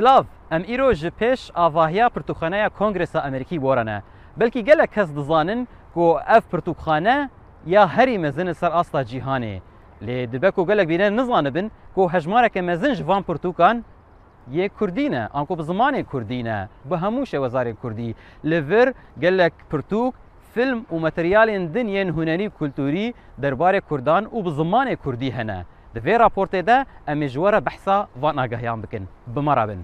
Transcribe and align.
سلاف 0.00 0.26
ئەم 0.52 0.62
ئیرۆ 0.70 0.86
ji 1.00 1.10
پێش 1.20 1.40
ئاڤاهیا 1.58 2.06
پرتوخانەیە 2.14 2.68
کۆنگرسا 2.78 3.18
ئەمریکی 3.26 3.58
وەرەنە 3.64 3.96
بەلکی 4.38 4.60
گەلک 4.68 4.90
کەس 4.96 5.08
دزانن 5.18 5.60
گۆ 5.96 6.08
ئەف 6.30 6.44
پرتوخانە 6.52 7.16
یا 7.74 7.82
هەری 7.94 8.16
مەزنە 8.24 8.52
سەر 8.60 8.70
ئاستا 8.76 9.00
جیهانێ 9.10 9.56
لێ 10.06 10.18
دبەک 10.32 10.56
و 10.58 10.64
گەلک 10.70 10.86
بینە 10.92 11.06
نزانە 11.18 11.50
بن 11.56 11.66
کۆ 11.96 12.02
هەژمارەکە 12.14 12.60
مەزنج 12.68 12.96
ڤان 13.08 13.22
پرتوکان 13.28 13.76
یە 14.58 14.64
کوردینە 14.78 15.22
ئەنکۆ 15.34 15.54
بە 15.58 15.64
زمانێ 15.70 16.02
کوردینە 16.10 16.58
بە 16.88 16.96
هەموو 17.02 17.28
شێوەزارێک 17.30 17.76
کوردی 17.82 18.16
لەڤر 18.50 18.88
گەلک 19.22 19.54
پرتوک 19.70 20.12
فلم 20.52 20.78
و 20.94 20.96
مەتریالên 21.04 21.64
dinyên 21.74 22.08
hunenî 22.16 22.48
kulturî 22.58 23.06
derbarê 23.42 23.80
Kurdan 23.88 24.22
û 24.36 24.38
bi 24.44 24.50
zimanê 24.58 24.96
Kurdî 25.04 25.30
hene. 25.36 25.58
دوێ 25.94 26.14
راپۆرتێدا 26.24 26.78
ئەمێ 27.08 27.26
ژوەرە 27.34 27.60
بەحسا 27.66 27.98
ڤانناگەهیان 28.22 28.78
بکەن 28.84 29.04
بمەرابن. 29.34 29.82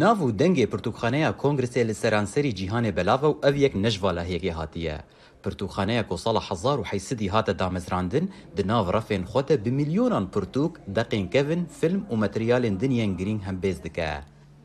ناو 0.00 0.16
و 0.28 0.32
دەنگێ 0.40 0.66
پرتوخانەیە 0.72 1.30
کۆنگرسێ 1.42 1.82
لە 1.88 1.94
سەرانسەری 2.00 2.52
جیهانێ 2.58 2.90
بەلاوە 2.96 3.28
و 3.30 3.38
ئەو 3.44 3.54
یەک 3.64 3.74
نەژڤالەهەیەکی 3.84 4.56
هاتیە. 4.58 4.96
پرتوخانەیە 5.44 6.02
کۆ 6.08 6.16
ساڵە 6.24 6.40
1970 6.48 7.28
هاتە 7.34 7.52
دامەزراندن 7.60 8.24
دناو 8.56 8.84
ڕەفێن 8.94 9.24
خۆتە 9.30 9.56
بە 9.64 9.70
میلیۆنان 9.78 10.24
پرتوک 10.34 10.72
دەقینکەون 10.96 11.62
فلم 11.78 12.00
و 12.12 12.16
مەتریالین 12.22 12.76
دنیەن 12.82 13.10
گرنگ 13.18 13.40
هەم 13.46 13.56
بێز 13.62 13.78
دکە. 13.86 14.12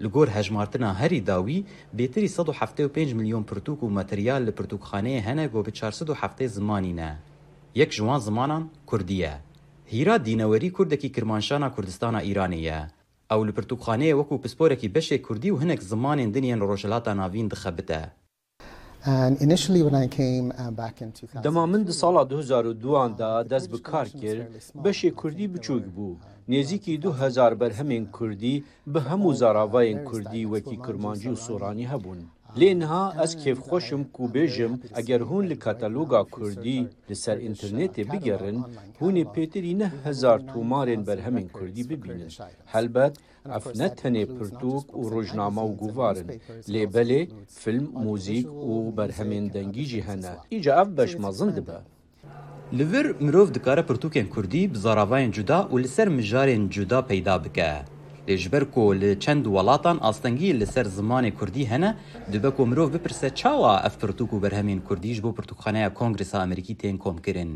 li 0.05 0.09
gor 0.15 0.29
hejmartina 0.37 0.89
herî 1.01 1.21
dawî 1.29 1.59
bêtirî 1.97 2.27
1975 2.29 3.13
milyon 3.13 3.43
pirtûk 3.43 3.79
û 3.85 3.87
materyal 3.99 4.43
li 4.47 4.51
pirtûkxaneyê 4.51 5.21
hene 5.27 5.45
got 5.47 5.67
bi 5.67 5.71
4 5.73 6.47
zimanî 6.55 6.95
ne. 6.95 7.17
Yek 7.75 7.91
ji 7.91 7.97
wan 8.07 8.19
zimanan 8.19 8.69
Kurdî 8.85 9.13
ye. 9.13 9.33
هیرا 9.93 10.15
دینەوەری 10.25 10.69
کوردێکی 10.77 11.09
کرمانشانە 11.15 11.69
کوردستانە 11.75 12.19
ئیرانیە 12.27 12.79
ئەو 13.31 13.41
لە 13.47 13.51
پرتوخانەیە 13.57 14.15
وەکو 14.19 14.41
پسپۆرێکی 14.43 14.91
بەشێک 14.95 15.21
کوردی 15.27 15.51
و 15.53 15.59
هەنێک 15.61 15.81
زمانین 15.91 16.29
دنیان 16.35 16.59
ڕۆژەلاتە 16.69 17.11
ناوین 17.21 17.47
دخەبتە 17.53 18.01
uh, 19.05 19.43
دەما 21.45 21.63
من 21.71 21.81
دە 21.87 21.93
ساڵا 22.01 22.23
2002دا 22.31 23.33
دەست 23.51 23.67
بکار 23.73 24.05
کرد 24.21 24.43
بەشێ 24.83 25.09
کوردی 25.19 25.47
بچووک 25.53 25.85
بوو 25.95 26.17
نێزیکی 26.51 26.95
2000 26.97 27.53
بەرهەمێن 27.59 28.03
کوردی 28.17 28.63
بە 28.93 28.99
هەموو 29.09 29.33
زاراڤایەن 29.41 29.97
کوردی 30.09 30.49
وەکی 30.51 30.75
کرمانجی 30.85 31.29
و 31.33 31.41
سۆرانی 31.45 31.87
هەبوون 31.91 32.21
لینها 32.61 33.03
از 33.11 33.15
لێنها 33.15 33.17
ئەس 33.21 33.31
کێفخۆشم 33.43 34.01
و 34.21 34.25
بێژم 34.35 34.73
ئەگەر 34.95 35.21
هوون 35.29 35.45
لە 35.51 35.55
کاتەلۆگا 35.63 36.21
کوردی 36.35 36.87
لەسەر 37.09 37.37
ئینتررنێتێ 37.45 38.03
بگەڕن 38.11 38.57
هوونێ 38.99 39.23
پێتری 39.33 39.73
نههزار 39.81 40.39
بر 41.07 41.19
همین 41.25 41.47
کردی 41.57 41.83
ببینن 41.91 42.29
حلبت 42.73 43.13
ئەفنە 43.53 43.87
تەنێ 43.99 44.25
پرتوک 44.35 44.85
و 44.99 45.01
روجنامه 45.13 45.63
و 45.69 45.73
گوارن 45.81 46.29
لیبله 46.73 47.21
فلم 47.61 47.85
موزیک 48.05 48.47
و 48.71 48.73
بر 48.97 49.09
همین 49.19 49.43
دنگی 49.55 49.85
جهنه 49.93 50.33
ایجا 50.55 50.71
اف 50.81 50.87
بەش 50.97 51.11
مزند 51.23 51.57
با 51.67 51.77
لور 52.77 53.05
مروف 53.25 53.49
دکاره 53.55 53.81
پرتوکین 53.89 54.27
کردی 54.35 54.61
بزاراوین 54.73 55.31
جدا 55.37 55.59
و 55.73 55.75
لسر 55.83 56.07
مجارین 56.17 56.63
جدا 56.75 56.99
پیدا 57.11 57.35
بکه 57.43 57.69
رجبرکو 58.29 58.83
ل 59.01 59.19
چند 59.23 59.43
ولاتان 59.55 59.97
آستنگی 60.09 60.51
ل 60.53 60.61
سر 60.73 60.83
زمان 60.97 61.25
کردی 61.37 61.63
هنه 61.71 61.89
دبکه 62.33 62.61
امروز 62.65 62.89
بپرسه 62.93 63.29
چاوا 63.29 63.73
اف 63.87 63.95
پرتوکو 64.01 64.39
بر 64.39 64.53
همین 64.59 64.81
کردیش 64.89 65.21
با 65.21 65.31
پرتوک 65.31 65.57
کانگریس 65.99 66.35
امریکی 66.35 66.75
تین 66.81 66.97
کام 67.03 67.17
کردن؟ 67.25 67.51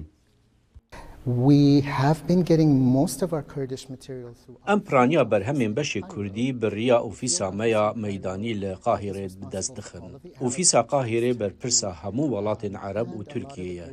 ئەم 4.67 4.79
پرانیا 4.87 5.23
بەرهەمێن 5.31 5.73
بەشی 5.77 6.01
کوردی 6.11 6.55
بڕیا 6.61 6.97
ئۆفیسامەیە 7.07 7.85
مەدانی 8.03 8.53
لە 8.63 8.71
قاهێرێت 8.85 9.33
بدەست 9.41 9.71
دخن. 9.79 10.03
ئۆفیسا 10.43 10.81
قاهێرێ 10.91 11.31
بەرپرسا 11.39 11.91
هەموو 12.01 12.31
وڵاتین 12.33 12.75
عرب 12.83 13.07
و 13.17 13.21
تورکیەیە. 13.31 13.87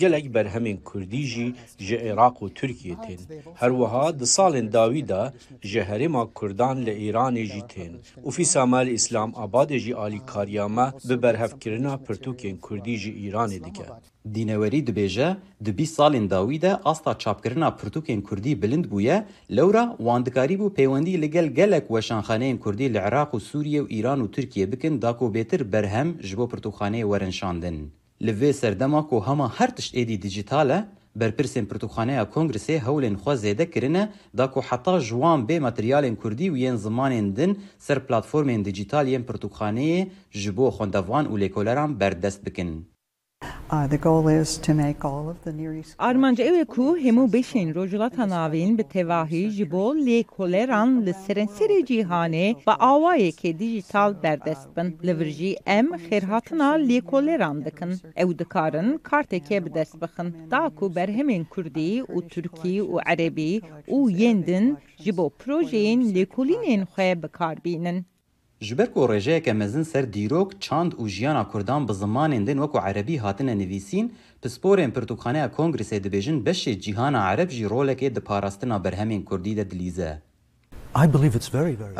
گەلێک 0.00 0.26
بەرهەمین 0.34 0.78
کوردیژی 0.88 1.48
ژە 1.86 1.96
عێراق 2.04 2.36
و 2.44 2.52
تورکیتین. 2.58 3.20
هەروەها 3.60 4.06
دە 4.20 4.26
ساڵێن 4.36 4.68
داویدا 4.76 5.22
ژە 5.70 5.82
هەرێما 5.90 6.22
کوردان 6.38 6.76
لە 6.86 6.92
ئێرانێژی 7.02 7.62
تێن. 7.72 7.94
ئۆفیسامال 8.26 8.86
ئیسلام 8.94 9.30
ئابادێژی 9.40 9.96
ئالیکاریامە 9.98 10.86
بە 11.08 11.14
بەرهەفکردنا 11.22 11.94
پرتوکێن 12.06 12.56
کوردیژی 12.66 13.12
ئیرانی 13.20 13.60
دیکە. 13.66 13.88
Dînewerî 14.34 14.80
dibêje 14.86 15.28
di 15.64 15.72
bîst 15.78 15.94
salên 15.98 16.28
dawî 16.30 16.62
de 16.62 16.76
asta 16.84 17.18
çapkirina 17.18 17.68
pirtûkên 17.68 18.22
Kurdî 18.22 18.62
bilind 18.62 18.84
bûye, 18.84 19.24
lewra 19.56 19.94
wan 19.96 20.26
dikarî 20.26 20.54
bû 20.58 20.74
peywendî 20.74 21.22
li 21.22 21.30
gel 21.30 21.46
gelek 21.46 21.88
weşanxaneyên 21.88 22.58
Kurdî 22.58 22.94
li 22.94 22.98
Iraq 23.08 23.28
û 23.34 23.40
Sûriye 23.40 23.80
û 23.82 23.86
Îran 24.00 24.20
û 24.20 24.30
Tirkiye 24.32 24.72
bikin 24.72 25.00
dakûbêtir 25.02 25.72
berhem 25.72 26.20
ji 26.22 26.36
bo 26.38 26.44
pirtûkxaneyê 26.48 27.02
werenşandin. 27.12 27.92
Li 28.22 28.30
vê 28.40 28.52
serdema 28.52 29.06
ku 29.06 29.22
hema 29.26 29.54
her 29.60 29.76
tişt 29.76 29.94
êdî 29.94 30.22
dijîtal 30.22 30.70
e, 30.70 30.84
berpirsên 31.20 31.66
Pirtûkxaneya 31.68 32.22
Kongresê 32.34 32.78
hewlên 32.78 33.14
xwe 33.14 33.30
zêde 33.34 33.70
kirine 33.70 34.12
da 34.38 34.50
ku 34.50 34.60
heta 34.70 35.00
ji 35.00 35.08
wan 35.10 35.40
bê 35.46 35.56
materyalên 35.68 36.16
Kurdî 36.16 36.46
û 36.50 36.56
yên 36.58 36.76
zimanên 36.84 37.36
din 37.36 37.58
ser 37.78 37.96
platformên 38.06 38.64
dijîtal 38.64 39.06
yên 39.08 39.22
Pirtûkxaneyê 39.26 40.06
ji 40.30 40.56
bo 40.56 40.68
xwendevan 40.68 41.24
û 41.26 41.34
lêkoleran 41.42 42.00
berdest 42.00 42.46
bikin. 42.46 42.86
Armanca 45.98 46.42
ewe 46.44 46.64
ku 46.72 46.84
hemu 47.04 47.24
beşin 47.32 47.68
rojulat 47.74 48.14
hanavin 48.22 48.70
be 48.78 48.82
tevahi 48.94 49.40
uh, 49.46 49.50
jibo 49.50 49.84
li 49.96 50.24
koleran 50.24 51.04
le 51.06 51.12
serenseri 51.26 51.86
cihane 51.86 52.54
ve 52.68 52.72
avaye 52.90 53.30
ke 53.32 53.58
dijital 53.60 54.22
berdestbin. 54.22 54.98
Livrji 55.04 55.56
em 55.66 55.86
xerhatına 55.98 56.68
li 56.88 57.00
koleran 57.00 57.64
dikin. 57.64 57.90
Ew 58.22 58.38
dikarin 58.38 58.98
karteke 58.98 59.64
bidestbixin. 59.66 60.50
Da 60.50 60.68
ku 60.76 60.94
berhemin 60.94 61.44
Kurdi 61.44 62.02
u 62.02 62.28
Türki 62.28 62.82
u 62.82 62.98
Arabi 63.06 63.60
u 63.86 64.10
yendin 64.10 64.78
jibo 64.98 65.28
projeyin 65.30 66.14
li 66.14 66.26
kolinin 66.26 66.82
xwe 66.86 67.22
bikarbinin. 67.22 68.04
ji 68.60 68.74
ber 68.76 68.92
ku 68.92 69.06
rêjeyeke 69.08 69.52
mezin 69.52 69.82
ser 69.84 70.12
dîrok, 70.12 70.60
çand 70.60 70.92
û 70.92 71.08
jiyana 71.08 71.48
Kurdan 71.48 71.88
bi 71.88 71.92
zimanên 71.92 72.46
din 72.46 72.58
wekû 72.58 72.78
erebî 72.90 73.16
hatine 73.18 73.58
nivîsîn, 73.58 74.12
pisporên 74.42 74.90
Pirtûkxaneya 74.92 75.50
Kongresê 75.58 75.98
dibêjin 76.04 76.42
beşê 76.44 76.80
cîhana 76.80 77.20
Ereb 77.32 77.50
jî 77.50 77.64
rolekê 77.64 78.14
di 78.16 78.20
parastina 78.20 78.76
berhemên 78.84 79.22
Kurdî 79.24 79.56
de 79.56 79.70
dilîze. 79.70 80.22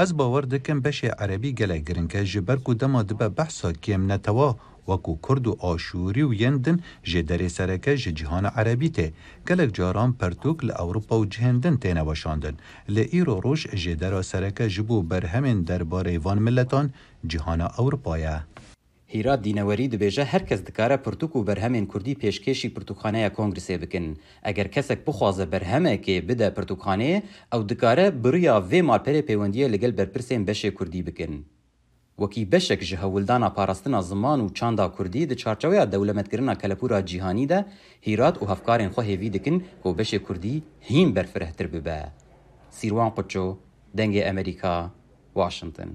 Ez 0.02 0.18
bawer 0.18 0.50
dikim 0.50 0.78
beşê 0.78 1.14
erebî 1.18 1.54
gelek 1.54 1.86
girin 1.86 2.08
ke 2.08 2.26
ji 2.26 2.46
ber 2.48 2.64
ku 2.64 2.80
dema 2.80 3.08
dibe 3.08 3.36
behsa 3.36 3.72
kêm 3.72 4.08
netewa 4.08 4.56
وکو 4.88 5.14
کرد 5.22 5.46
و 5.46 5.56
آشوری 5.58 6.22
و 6.22 6.34
یندن 6.34 6.78
جه 7.04 7.22
دره 7.22 7.48
سرکه 7.48 7.96
جه 7.96 8.12
جهان 8.12 8.46
عربی 8.46 8.88
ته 8.88 9.12
گلک 9.48 9.70
جاران 9.74 10.12
پرتوک 10.12 10.64
ل 10.64 10.70
اوروپا 10.70 11.20
و 11.20 11.26
جهندن 11.26 11.76
تینه 11.76 12.02
وشاندن 12.02 12.54
ل 12.88 12.98
ایرو 12.98 13.40
روش 13.40 13.66
جه 13.66 13.94
دره 13.94 14.22
سرکه 14.22 14.68
جبو 14.68 15.02
برهمین 15.02 15.62
درباره 15.62 16.18
وان 16.18 16.38
ملتان 16.38 16.92
جهان 17.26 17.60
اوروپایه 17.60 18.42
هیرا 19.12 19.36
دینوری 19.36 19.88
د 19.88 19.94
بیجه 20.02 20.24
هر 20.24 20.38
کس 20.42 20.60
دکاره 20.62 20.96
پرتوک 20.96 21.36
و 21.36 21.42
برهمین 21.44 21.86
کردی 21.86 22.14
پیشکشی 22.14 22.68
پرتوکخانه 22.68 23.28
کنگرسه 23.30 23.78
بکن 23.78 24.14
اگر 24.42 24.66
کسک 24.66 24.98
بخوازه 25.06 25.44
برهمه 25.44 25.96
که 25.96 26.20
بده 26.20 26.50
پرتوکخانه 26.50 27.22
او 27.52 27.62
دکاره 27.62 28.10
بریا 28.10 28.68
و 28.72 28.82
مال 28.82 28.98
پر 28.98 29.20
پیوندیه 29.20 29.68
لگل 29.68 29.90
برپرسین 29.90 30.44
بشه 30.44 30.70
کردی 30.70 31.02
بکن 31.02 31.44
وەکی 32.22 32.48
بەشێک 32.52 32.80
ji 32.88 32.96
هەوڵدana 33.02 33.48
parastina 33.58 34.00
ziman 34.10 34.38
û 34.44 34.46
çanda 34.58 34.86
Kurdî 34.96 35.22
di 35.30 35.36
çarçeweya 35.42 35.84
dewlemetkirina 35.92 36.54
kelepûra 36.62 36.98
cîhanî 37.10 37.46
de 37.52 37.58
hîrat 38.06 38.36
û 38.42 38.44
hevkarên 38.52 38.90
xwe 38.94 39.02
hêvî 39.10 39.28
dikin 39.36 39.56
ku 39.82 39.88
beşê 39.98 40.18
Kurdî 40.26 40.54
hîn 40.88 41.08
berfirehtir 41.16 41.66
bibe. 41.74 42.00
Sîrwan 42.78 43.10
Quço, 43.16 43.46
Dengê 43.98 44.22
Amerîka, 44.30 44.74
Washington. 45.38 45.92